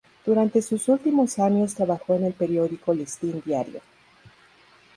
[0.25, 3.81] Durante sus últimos años trabajó en el periódico Listín Diario.